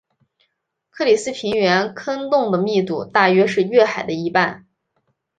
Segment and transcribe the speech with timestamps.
[0.89, 4.65] 克里斯平原坑洞的密度大约是月海的一半。